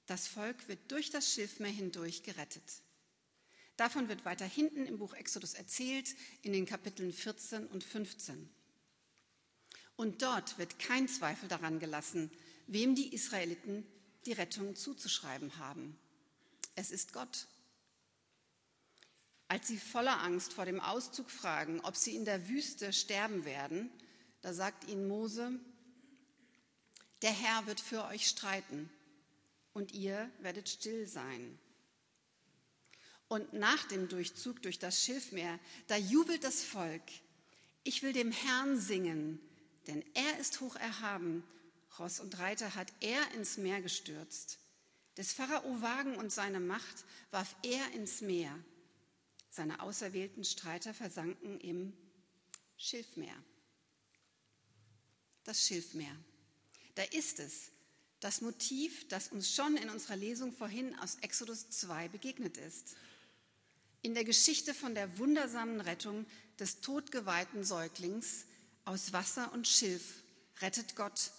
Das 0.07 0.27
Volk 0.27 0.67
wird 0.67 0.79
durch 0.91 1.09
das 1.09 1.33
Schilfmeer 1.33 1.71
hindurch 1.71 2.23
gerettet. 2.23 2.81
Davon 3.77 4.07
wird 4.07 4.23
weiter 4.23 4.45
hinten 4.45 4.85
im 4.85 4.97
Buch 4.97 5.13
Exodus 5.13 5.53
erzählt, 5.53 6.15
in 6.43 6.53
den 6.53 6.65
Kapiteln 6.65 7.11
14 7.11 7.67
und 7.67 7.83
15. 7.83 8.49
Und 9.97 10.21
dort 10.21 10.57
wird 10.57 10.79
kein 10.79 11.07
Zweifel 11.07 11.49
daran 11.49 11.79
gelassen, 11.79 12.31
wem 12.67 12.95
die 12.95 13.13
Israeliten 13.13 13.85
die 14.25 14.33
Rettung 14.33 14.75
zuzuschreiben 14.75 15.57
haben. 15.57 15.97
Es 16.75 16.91
ist 16.91 17.13
Gott. 17.13 17.47
Als 19.47 19.67
sie 19.67 19.77
voller 19.77 20.21
Angst 20.21 20.53
vor 20.53 20.65
dem 20.65 20.79
Auszug 20.79 21.29
fragen, 21.29 21.79
ob 21.81 21.95
sie 21.95 22.15
in 22.15 22.25
der 22.25 22.47
Wüste 22.47 22.91
sterben 22.93 23.45
werden, 23.45 23.91
da 24.41 24.53
sagt 24.53 24.87
ihnen 24.89 25.07
Mose, 25.07 25.59
der 27.21 27.31
Herr 27.31 27.65
wird 27.67 27.79
für 27.79 28.05
euch 28.05 28.27
streiten 28.27 28.89
und 29.73 29.93
ihr 29.93 30.29
werdet 30.39 30.69
still 30.69 31.07
sein. 31.07 31.59
Und 33.27 33.53
nach 33.53 33.87
dem 33.87 34.07
Durchzug 34.07 34.61
durch 34.61 34.79
das 34.79 35.03
Schilfmeer, 35.03 35.59
da 35.87 35.95
jubelt 35.95 36.43
das 36.43 36.63
Volk, 36.63 37.03
ich 37.83 38.03
will 38.03 38.13
dem 38.13 38.31
Herrn 38.31 38.79
singen, 38.79 39.39
denn 39.87 40.03
er 40.13 40.39
ist 40.39 40.59
hoch 40.61 40.75
erhaben, 40.75 41.43
Ross 41.99 42.19
und 42.19 42.37
Reiter 42.39 42.75
hat 42.75 42.91
er 42.99 43.31
ins 43.33 43.57
Meer 43.57 43.81
gestürzt. 43.81 44.59
Des 45.17 45.33
Pharao 45.33 45.81
Wagen 45.81 46.15
und 46.15 46.31
seine 46.31 46.59
Macht 46.59 47.05
warf 47.31 47.55
er 47.63 47.91
ins 47.93 48.21
Meer. 48.21 48.53
Seine 49.55 49.79
auserwählten 49.79 50.43
Streiter 50.43 50.93
versanken 50.93 51.61
im 51.61 51.93
Schilfmeer. 52.75 53.41
Das 55.45 55.65
Schilfmeer. 55.65 56.13
Da 56.95 57.03
ist 57.03 57.39
es, 57.39 57.71
das 58.19 58.41
Motiv, 58.41 59.07
das 59.07 59.29
uns 59.29 59.55
schon 59.55 59.77
in 59.77 59.89
unserer 59.89 60.17
Lesung 60.17 60.51
vorhin 60.51 60.93
aus 60.99 61.15
Exodus 61.21 61.69
2 61.69 62.09
begegnet 62.09 62.57
ist. 62.57 62.97
In 64.01 64.13
der 64.13 64.25
Geschichte 64.25 64.73
von 64.73 64.93
der 64.93 65.17
wundersamen 65.19 65.79
Rettung 65.79 66.25
des 66.59 66.81
todgeweihten 66.81 67.63
Säuglings 67.63 68.47
aus 68.83 69.13
Wasser 69.13 69.53
und 69.53 69.69
Schilf 69.69 70.21
rettet 70.59 70.97
Gott, 70.97 71.31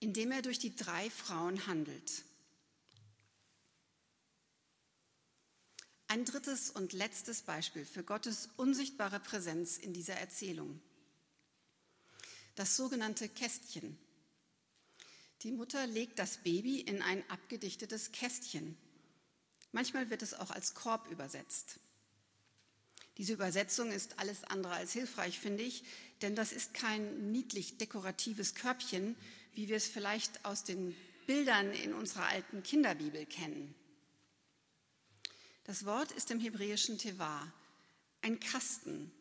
indem 0.00 0.32
er 0.32 0.42
durch 0.42 0.58
die 0.58 0.76
drei 0.76 1.08
Frauen 1.08 1.66
handelt. 1.66 2.24
Ein 6.10 6.24
drittes 6.24 6.70
und 6.70 6.94
letztes 6.94 7.42
Beispiel 7.42 7.84
für 7.84 8.02
Gottes 8.02 8.48
unsichtbare 8.56 9.20
Präsenz 9.20 9.76
in 9.76 9.92
dieser 9.92 10.14
Erzählung. 10.14 10.80
Das 12.54 12.76
sogenannte 12.76 13.28
Kästchen. 13.28 13.98
Die 15.42 15.52
Mutter 15.52 15.86
legt 15.86 16.18
das 16.18 16.38
Baby 16.38 16.80
in 16.80 17.02
ein 17.02 17.22
abgedichtetes 17.28 18.10
Kästchen. 18.12 18.74
Manchmal 19.72 20.08
wird 20.08 20.22
es 20.22 20.32
auch 20.32 20.50
als 20.50 20.74
Korb 20.74 21.10
übersetzt. 21.10 21.78
Diese 23.18 23.34
Übersetzung 23.34 23.92
ist 23.92 24.18
alles 24.18 24.44
andere 24.44 24.72
als 24.72 24.92
hilfreich, 24.94 25.38
finde 25.38 25.62
ich, 25.62 25.84
denn 26.22 26.34
das 26.34 26.52
ist 26.52 26.72
kein 26.72 27.32
niedlich 27.32 27.76
dekoratives 27.76 28.54
Körbchen, 28.54 29.14
wie 29.52 29.68
wir 29.68 29.76
es 29.76 29.88
vielleicht 29.88 30.42
aus 30.46 30.64
den 30.64 30.96
Bildern 31.26 31.70
in 31.72 31.92
unserer 31.92 32.28
alten 32.28 32.62
Kinderbibel 32.62 33.26
kennen. 33.26 33.74
Das 35.68 35.84
Wort 35.84 36.12
ist 36.12 36.30
im 36.30 36.40
Hebräischen 36.40 36.96
Teva, 36.96 37.52
ein 38.22 38.40
Kasten, 38.40 39.12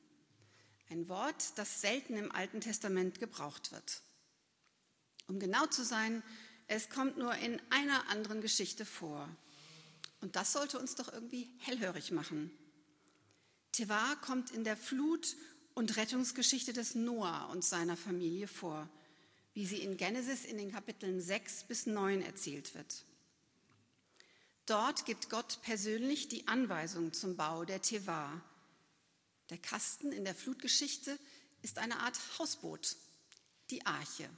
ein 0.89 1.09
Wort, 1.09 1.43
das 1.57 1.81
selten 1.81 2.15
im 2.15 2.31
Alten 2.31 2.61
Testament 2.61 3.19
gebraucht 3.19 3.73
wird. 3.73 4.01
Um 5.27 5.41
genau 5.41 5.65
zu 5.65 5.83
sein, 5.83 6.23
es 6.67 6.89
kommt 6.89 7.17
nur 7.17 7.35
in 7.35 7.61
einer 7.69 8.07
anderen 8.07 8.39
Geschichte 8.39 8.85
vor. 8.85 9.27
Und 10.21 10.37
das 10.37 10.53
sollte 10.53 10.79
uns 10.79 10.95
doch 10.95 11.11
irgendwie 11.11 11.49
hellhörig 11.57 12.11
machen. 12.11 12.49
Teva 13.73 14.15
kommt 14.15 14.51
in 14.51 14.63
der 14.63 14.77
Flut- 14.77 15.35
und 15.73 15.97
Rettungsgeschichte 15.97 16.71
des 16.71 16.95
Noah 16.95 17.49
und 17.51 17.65
seiner 17.65 17.97
Familie 17.97 18.47
vor, 18.47 18.87
wie 19.53 19.65
sie 19.65 19.81
in 19.81 19.97
Genesis 19.97 20.45
in 20.45 20.57
den 20.57 20.71
Kapiteln 20.71 21.19
6 21.19 21.65
bis 21.65 21.87
9 21.87 22.21
erzählt 22.21 22.73
wird. 22.73 23.03
Dort 24.67 25.05
gibt 25.05 25.29
Gott 25.29 25.59
persönlich 25.61 26.27
die 26.27 26.45
Anweisung 26.49 27.13
zum 27.13 27.37
Bau 27.37 27.63
der 27.63 27.81
Teva. 27.81 28.41
Der 29.49 29.57
Kasten 29.57 30.11
in 30.11 30.25
der 30.25 30.35
Flutgeschichte 30.35 31.17
ist 31.61 31.77
eine 31.77 32.01
Art 32.01 32.19
Hausboot, 32.37 32.97
die 33.69 33.85
Arche. 33.85 34.29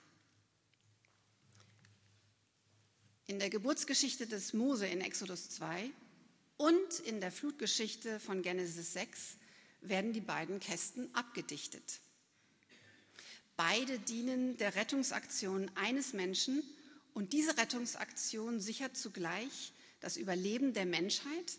In 3.26 3.40
der 3.40 3.50
Geburtsgeschichte 3.50 4.28
des 4.28 4.54
Mose 4.54 4.86
in 4.86 5.02
Exodus 5.02 5.50
2 5.50 5.90
und 6.58 7.00
in 7.06 7.22
der 7.22 7.32
Flutgeschichte 7.32 8.20
von 8.20 8.44
Genesis 8.44 8.94
6 8.94 9.38
werden 9.82 10.14
die 10.14 10.22
beiden 10.22 10.60
Kästen 10.60 11.10
abgedichtet. 11.16 12.02
Beide 13.58 13.98
dienen 13.98 14.58
der 14.58 14.76
Rettungsaktion 14.76 15.72
eines 15.74 16.14
Menschen 16.14 16.62
und 17.16 17.34
diese 17.34 17.58
Rettungsaktion 17.58 18.60
sichert 18.60 18.96
zugleich 18.96 19.74
das 20.00 20.18
Überleben 20.18 20.74
der 20.74 20.86
Menschheit 20.86 21.58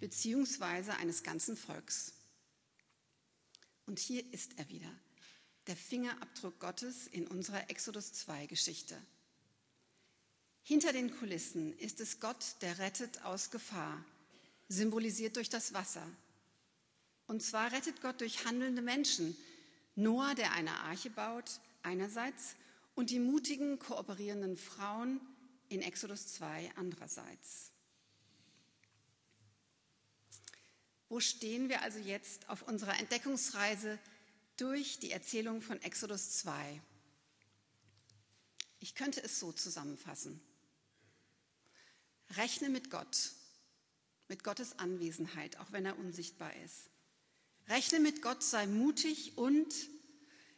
beziehungsweise 0.00 0.94
eines 0.96 1.22
ganzen 1.22 1.56
Volks. 1.56 2.12
Und 3.86 3.98
hier 3.98 4.24
ist 4.32 4.58
er 4.58 4.68
wieder, 4.68 4.92
der 5.66 5.76
Fingerabdruck 5.76 6.58
Gottes 6.60 7.06
in 7.06 7.26
unserer 7.26 7.68
Exodus 7.70 8.12
2 8.12 8.46
Geschichte. 8.46 8.96
Hinter 10.62 10.92
den 10.92 11.16
Kulissen 11.16 11.76
ist 11.78 12.00
es 12.00 12.20
Gott, 12.20 12.56
der 12.60 12.78
rettet 12.78 13.24
aus 13.24 13.50
Gefahr, 13.50 14.04
symbolisiert 14.68 15.36
durch 15.36 15.48
das 15.48 15.74
Wasser. 15.74 16.06
Und 17.26 17.42
zwar 17.42 17.72
rettet 17.72 18.00
Gott 18.02 18.20
durch 18.20 18.44
handelnde 18.44 18.82
Menschen. 18.82 19.36
Noah, 19.96 20.34
der 20.34 20.52
eine 20.52 20.72
Arche 20.72 21.10
baut, 21.10 21.60
einerseits, 21.82 22.54
und 22.94 23.10
die 23.10 23.18
mutigen, 23.18 23.78
kooperierenden 23.78 24.56
Frauen 24.56 25.20
in 25.68 25.82
Exodus 25.82 26.34
2 26.34 26.72
andererseits. 26.76 27.69
Wo 31.10 31.18
stehen 31.18 31.68
wir 31.68 31.82
also 31.82 31.98
jetzt 31.98 32.48
auf 32.48 32.62
unserer 32.62 32.96
Entdeckungsreise 33.00 33.98
durch 34.56 35.00
die 35.00 35.10
Erzählung 35.10 35.60
von 35.60 35.82
Exodus 35.82 36.38
2? 36.38 36.80
Ich 38.78 38.94
könnte 38.94 39.20
es 39.20 39.40
so 39.40 39.50
zusammenfassen. 39.50 40.40
Rechne 42.36 42.68
mit 42.68 42.90
Gott, 42.90 43.32
mit 44.28 44.44
Gottes 44.44 44.78
Anwesenheit, 44.78 45.58
auch 45.58 45.72
wenn 45.72 45.84
er 45.84 45.98
unsichtbar 45.98 46.54
ist. 46.64 46.88
Rechne 47.66 47.98
mit 47.98 48.22
Gott, 48.22 48.44
sei 48.44 48.68
mutig 48.68 49.36
und 49.36 49.74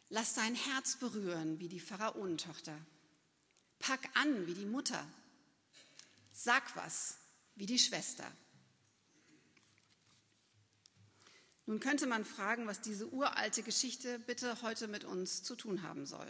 lass 0.09 0.35
dein 0.35 0.53
Herz 0.53 0.97
berühren 0.97 1.57
wie 1.59 1.67
die 1.67 1.79
Pharaonentochter. 1.79 2.77
Pack 3.79 4.07
an 4.13 4.45
wie 4.45 4.53
die 4.53 4.67
Mutter. 4.67 5.03
Sag 6.31 6.75
was 6.75 7.17
wie 7.55 7.65
die 7.65 7.79
Schwester. 7.79 8.31
Nun 11.65 11.79
könnte 11.79 12.07
man 12.07 12.25
fragen, 12.25 12.67
was 12.67 12.81
diese 12.81 13.11
uralte 13.13 13.63
Geschichte 13.63 14.19
bitte 14.19 14.61
heute 14.61 14.87
mit 14.87 15.05
uns 15.05 15.43
zu 15.43 15.55
tun 15.55 15.83
haben 15.83 16.05
soll. 16.05 16.27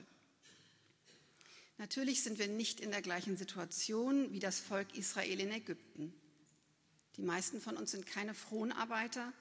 Natürlich 1.78 2.22
sind 2.22 2.38
wir 2.38 2.48
nicht 2.48 2.80
in 2.80 2.92
der 2.92 3.02
gleichen 3.02 3.36
Situation 3.36 4.32
wie 4.32 4.40
das 4.40 4.60
Volk 4.60 4.96
Israel 4.96 5.40
in 5.40 5.52
Ägypten. 5.52 6.14
Die 7.18 7.24
meisten 7.24 7.60
von 7.62 7.78
uns 7.78 7.92
sind 7.92 8.06
keine 8.06 8.34
Fronarbeiter 8.34 9.34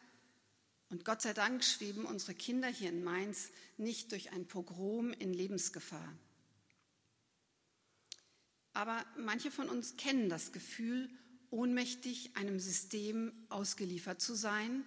und 0.89 1.05
Gott 1.05 1.23
sei 1.23 1.33
Dank 1.35 1.65
schweben 1.65 2.05
unsere 2.05 2.35
Kinder 2.35 2.69
hier 2.69 2.89
in 2.89 3.05
Mainz 3.05 3.51
nicht 3.77 4.13
durch 4.13 4.33
ein 4.33 4.47
Pogrom 4.47 5.13
in 5.13 5.33
Lebensgefahr. 5.33 6.13
Aber 8.75 9.05
manche 9.19 9.51
von 9.51 9.69
uns 9.69 9.97
kennen 9.97 10.29
das 10.29 10.53
Gefühl, 10.53 11.11
ohnmächtig 11.51 12.37
einem 12.37 12.59
System 12.59 13.33
ausgeliefert 13.51 14.21
zu 14.21 14.35
sein, 14.35 14.85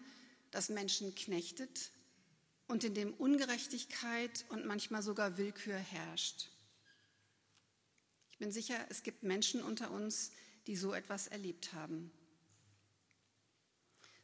das 0.56 0.70
Menschen 0.70 1.14
knechtet 1.16 1.92
und 2.68 2.86
in 2.86 2.94
dem 2.94 3.14
Ungerechtigkeit 3.16 4.46
und 4.48 4.66
manchmal 4.66 5.04
sogar 5.04 5.38
Willkür 5.38 5.76
herrscht. 5.76 6.50
Ich 8.32 8.38
bin 8.38 8.54
sicher, 8.54 8.78
es 8.90 9.04
gibt 9.04 9.24
Menschen 9.24 9.62
unter 9.62 9.92
uns, 9.92 10.32
die 10.66 10.78
so 10.78 10.94
etwas 10.94 11.28
erlebt 11.28 11.74
haben. 11.74 12.10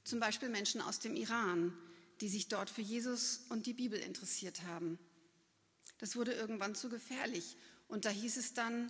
Zum 0.05 0.21
Beispiel 0.21 0.47
Menschen 0.47 0.79
aus 0.79 0.99
dem 0.99 1.15
Iran, 1.15 1.77
die 2.21 2.29
sich 2.29 2.47
dort 2.47 2.69
für 2.69 2.81
Jesus 2.81 3.41
und 3.49 3.65
die 3.65 3.73
Bibel 3.73 3.99
interessiert 3.99 4.63
haben. 4.63 4.97
Das 5.97 6.15
wurde 6.15 6.31
irgendwann 6.31 6.75
zu 6.75 6.87
gefährlich 6.87 7.57
und 7.89 8.05
da 8.05 8.09
hieß 8.09 8.37
es 8.37 8.53
dann, 8.53 8.89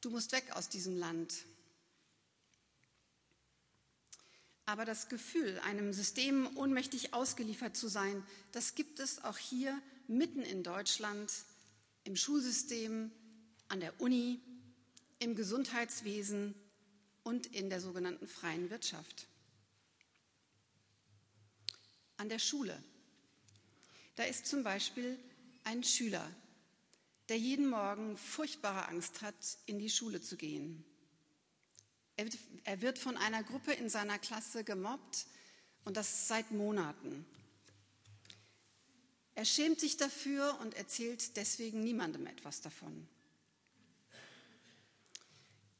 du 0.00 0.10
musst 0.10 0.32
weg 0.32 0.50
aus 0.56 0.68
diesem 0.68 0.96
Land. 0.96 1.44
Aber 4.72 4.86
das 4.86 5.10
Gefühl, 5.10 5.60
einem 5.66 5.92
System 5.92 6.48
ohnmächtig 6.56 7.12
ausgeliefert 7.12 7.76
zu 7.76 7.88
sein, 7.88 8.26
das 8.52 8.74
gibt 8.74 9.00
es 9.00 9.22
auch 9.22 9.36
hier 9.36 9.78
mitten 10.08 10.40
in 10.40 10.62
Deutschland, 10.62 11.30
im 12.04 12.16
Schulsystem, 12.16 13.12
an 13.68 13.80
der 13.80 14.00
Uni, 14.00 14.40
im 15.18 15.34
Gesundheitswesen 15.36 16.54
und 17.22 17.48
in 17.48 17.68
der 17.68 17.82
sogenannten 17.82 18.26
freien 18.26 18.70
Wirtschaft. 18.70 19.26
An 22.16 22.30
der 22.30 22.38
Schule. 22.38 22.82
Da 24.16 24.22
ist 24.22 24.46
zum 24.46 24.62
Beispiel 24.62 25.18
ein 25.64 25.84
Schüler, 25.84 26.26
der 27.28 27.36
jeden 27.36 27.68
Morgen 27.68 28.16
furchtbare 28.16 28.88
Angst 28.88 29.20
hat, 29.20 29.58
in 29.66 29.78
die 29.78 29.90
Schule 29.90 30.22
zu 30.22 30.38
gehen. 30.38 30.82
Er 32.16 32.80
wird 32.80 32.98
von 32.98 33.16
einer 33.16 33.42
Gruppe 33.42 33.72
in 33.72 33.88
seiner 33.88 34.18
Klasse 34.18 34.64
gemobbt 34.64 35.26
und 35.84 35.96
das 35.96 36.28
seit 36.28 36.50
Monaten. 36.50 37.24
Er 39.34 39.44
schämt 39.44 39.80
sich 39.80 39.96
dafür 39.96 40.58
und 40.60 40.74
erzählt 40.74 41.36
deswegen 41.36 41.82
niemandem 41.82 42.26
etwas 42.26 42.60
davon. 42.60 43.08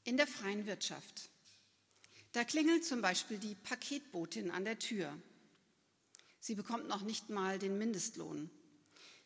In 0.05 0.17
der 0.17 0.27
freien 0.27 0.67
Wirtschaft. 0.67 1.29
Da 2.33 2.45
klingelt 2.45 2.85
zum 2.85 3.03
Beispiel 3.03 3.39
die 3.39 3.55
Paketbotin 3.55 4.51
an 4.51 4.65
der 4.65 4.79
Tür. 4.79 5.17
Sie 6.41 6.55
bekommt 6.55 6.89
noch 6.89 7.03
nicht 7.03 7.29
mal 7.29 7.59
den 7.59 7.79
Mindestlohn. 7.79 8.51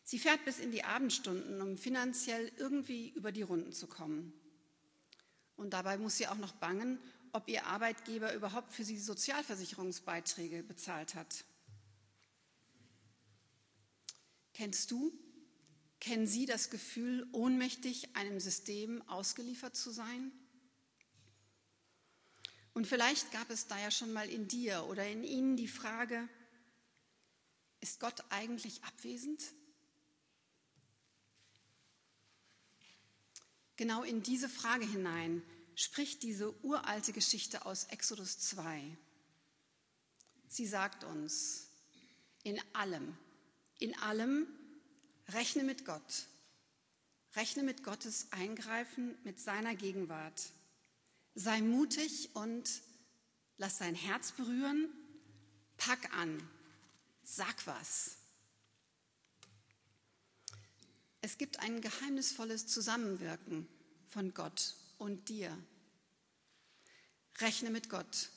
Sie 0.03 0.19
fährt 0.19 0.43
bis 0.45 0.59
in 0.59 0.71
die 0.71 0.83
Abendstunden, 0.83 1.61
um 1.61 1.77
finanziell 1.77 2.51
irgendwie 2.57 3.09
über 3.09 3.31
die 3.31 3.41
Runden 3.41 3.73
zu 3.73 3.87
kommen. 3.87 4.33
Und 5.57 5.71
dabei 5.71 5.97
muss 5.97 6.17
sie 6.17 6.27
auch 6.27 6.37
noch 6.37 6.53
bangen, 6.53 6.99
ob 7.33 7.49
ihr 7.49 7.65
Arbeitgeber 7.65 8.33
überhaupt 8.33 8.73
für 8.73 8.83
sie 8.83 8.99
Sozialversicherungsbeiträge 8.99 10.63
bezahlt 10.63 11.15
hat. 11.15 11.43
Kennst 14.53 14.89
du, 14.89 15.11
kennen 15.99 16.25
Sie 16.25 16.45
das 16.45 16.69
Gefühl, 16.69 17.27
ohnmächtig 17.31 18.15
einem 18.15 18.39
System 18.39 19.07
ausgeliefert 19.07 19.75
zu 19.75 19.91
sein? 19.91 20.31
Und 22.73 22.87
vielleicht 22.87 23.31
gab 23.31 23.49
es 23.49 23.67
da 23.67 23.77
ja 23.79 23.91
schon 23.91 24.13
mal 24.13 24.29
in 24.29 24.47
dir 24.47 24.85
oder 24.89 25.07
in 25.07 25.23
Ihnen 25.23 25.57
die 25.57 25.67
Frage, 25.67 26.27
ist 27.81 27.99
Gott 27.99 28.23
eigentlich 28.29 28.83
abwesend? 28.83 29.43
Genau 33.77 34.03
in 34.03 34.21
diese 34.21 34.49
Frage 34.49 34.85
hinein 34.85 35.41
spricht 35.75 36.23
diese 36.23 36.53
uralte 36.63 37.13
Geschichte 37.13 37.65
aus 37.65 37.85
Exodus 37.85 38.39
2. 38.39 38.97
Sie 40.49 40.65
sagt 40.65 41.03
uns, 41.03 41.69
in 42.43 42.59
allem, 42.73 43.17
in 43.79 43.97
allem 43.99 44.47
rechne 45.29 45.63
mit 45.63 45.85
Gott. 45.85 46.27
Rechne 47.35 47.63
mit 47.63 47.83
Gottes 47.83 48.27
Eingreifen, 48.31 49.17
mit 49.23 49.39
seiner 49.39 49.75
Gegenwart. 49.75 50.49
Sei 51.35 51.61
mutig 51.61 52.29
und 52.33 52.81
Lass 53.57 53.79
dein 53.79 53.95
Herz 53.95 54.31
berühren. 54.33 54.87
Pack 55.77 56.13
an. 56.15 56.47
Sag 57.23 57.65
was. 57.65 58.17
Es 61.21 61.37
gibt 61.37 61.59
ein 61.59 61.81
geheimnisvolles 61.81 62.67
Zusammenwirken 62.67 63.67
von 64.07 64.33
Gott 64.33 64.75
und 64.97 65.29
dir. 65.29 65.57
Rechne 67.39 67.69
mit 67.69 67.89
Gott, 67.89 68.29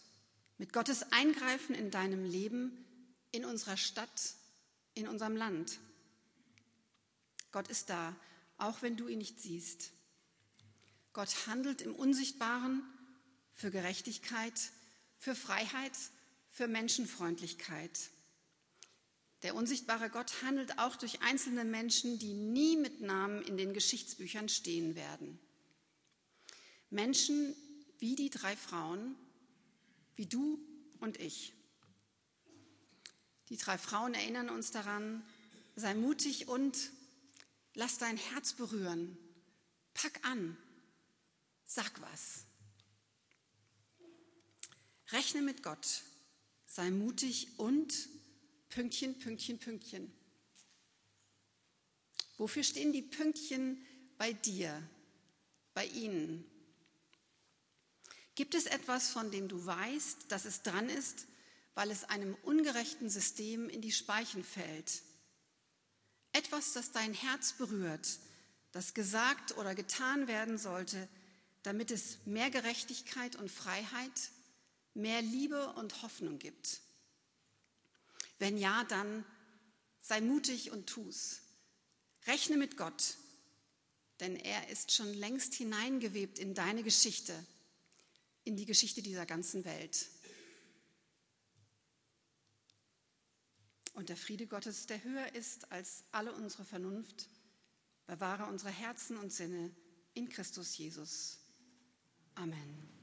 mit 0.58 0.72
Gottes 0.72 1.12
Eingreifen 1.12 1.74
in 1.74 1.90
deinem 1.90 2.24
Leben, 2.24 2.84
in 3.32 3.44
unserer 3.44 3.76
Stadt, 3.76 4.34
in 4.94 5.08
unserem 5.08 5.36
Land. 5.36 5.78
Gott 7.52 7.68
ist 7.68 7.90
da, 7.90 8.14
auch 8.58 8.82
wenn 8.82 8.96
du 8.96 9.08
ihn 9.08 9.18
nicht 9.18 9.40
siehst. 9.40 9.92
Gott 11.12 11.46
handelt 11.46 11.82
im 11.82 11.94
Unsichtbaren 11.94 12.82
für 13.54 13.70
Gerechtigkeit, 13.70 14.58
für 15.16 15.34
Freiheit, 15.34 15.96
für 16.50 16.68
Menschenfreundlichkeit. 16.68 18.10
Der 19.42 19.54
unsichtbare 19.54 20.10
Gott 20.10 20.42
handelt 20.42 20.78
auch 20.78 20.96
durch 20.96 21.22
einzelne 21.22 21.64
Menschen, 21.64 22.18
die 22.18 22.34
nie 22.34 22.76
mit 22.76 23.00
Namen 23.00 23.42
in 23.42 23.56
den 23.56 23.72
Geschichtsbüchern 23.72 24.48
stehen 24.48 24.94
werden. 24.94 25.38
Menschen 26.90 27.54
wie 27.98 28.16
die 28.16 28.30
drei 28.30 28.56
Frauen, 28.56 29.16
wie 30.16 30.26
du 30.26 30.58
und 31.00 31.18
ich. 31.18 31.54
Die 33.48 33.56
drei 33.56 33.78
Frauen 33.78 34.14
erinnern 34.14 34.50
uns 34.50 34.70
daran, 34.70 35.24
sei 35.74 35.94
mutig 35.94 36.48
und 36.48 36.90
lass 37.74 37.98
dein 37.98 38.16
Herz 38.16 38.52
berühren. 38.52 39.16
Pack 39.94 40.24
an, 40.24 40.56
sag 41.64 42.00
was. 42.00 42.44
Rechne 45.08 45.42
mit 45.42 45.62
Gott, 45.62 46.02
sei 46.66 46.90
mutig 46.90 47.58
und 47.58 48.08
Pünktchen, 48.70 49.18
Pünktchen, 49.18 49.58
Pünktchen. 49.58 50.12
Wofür 52.38 52.62
stehen 52.62 52.92
die 52.92 53.02
Pünktchen 53.02 53.84
bei 54.16 54.32
dir, 54.32 54.82
bei 55.74 55.86
Ihnen? 55.86 56.44
Gibt 58.34 58.54
es 58.54 58.66
etwas, 58.66 59.10
von 59.10 59.30
dem 59.30 59.48
du 59.48 59.66
weißt, 59.66 60.32
dass 60.32 60.46
es 60.46 60.62
dran 60.62 60.88
ist, 60.88 61.26
weil 61.74 61.90
es 61.90 62.04
einem 62.04 62.34
ungerechten 62.42 63.10
System 63.10 63.68
in 63.68 63.82
die 63.82 63.92
Speichen 63.92 64.44
fällt? 64.44 65.02
Etwas, 66.32 66.72
das 66.72 66.92
dein 66.92 67.12
Herz 67.12 67.54
berührt, 67.54 68.18
das 68.72 68.94
gesagt 68.94 69.58
oder 69.58 69.74
getan 69.74 70.28
werden 70.28 70.56
sollte, 70.56 71.08
damit 71.62 71.90
es 71.90 72.18
mehr 72.24 72.50
Gerechtigkeit 72.50 73.36
und 73.36 73.50
Freiheit, 73.50 74.30
mehr 74.94 75.20
Liebe 75.22 75.72
und 75.74 76.02
Hoffnung 76.02 76.38
gibt. 76.38 76.80
Wenn 78.40 78.56
ja, 78.56 78.84
dann 78.84 79.24
sei 80.00 80.20
mutig 80.20 80.72
und 80.72 80.88
tu's. 80.88 81.42
Rechne 82.26 82.56
mit 82.56 82.76
Gott, 82.76 83.16
denn 84.18 84.34
er 84.34 84.68
ist 84.70 84.92
schon 84.92 85.12
längst 85.14 85.54
hineingewebt 85.54 86.38
in 86.38 86.54
deine 86.54 86.82
Geschichte, 86.82 87.34
in 88.44 88.56
die 88.56 88.64
Geschichte 88.64 89.02
dieser 89.02 89.26
ganzen 89.26 89.64
Welt. 89.64 90.08
Und 93.92 94.08
der 94.08 94.16
Friede 94.16 94.46
Gottes, 94.46 94.86
der 94.86 95.04
höher 95.04 95.34
ist 95.34 95.70
als 95.70 96.04
alle 96.10 96.32
unsere 96.32 96.64
Vernunft, 96.64 97.28
bewahre 98.06 98.46
unsere 98.46 98.70
Herzen 98.70 99.18
und 99.18 99.30
Sinne 99.32 99.70
in 100.14 100.30
Christus 100.30 100.78
Jesus. 100.78 101.38
Amen. 102.34 102.99